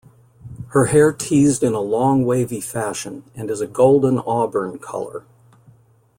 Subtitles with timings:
[0.69, 5.25] Her hair teased in a long wavy fashion, and is a golden-auburn color.